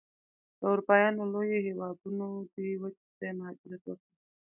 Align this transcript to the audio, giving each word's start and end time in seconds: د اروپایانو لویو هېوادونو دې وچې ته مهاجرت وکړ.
د 0.59 0.61
اروپایانو 0.71 1.29
لویو 1.33 1.65
هېوادونو 1.67 2.27
دې 2.53 2.69
وچې 2.81 3.07
ته 3.17 3.25
مهاجرت 3.37 3.81
وکړ. 3.87 4.03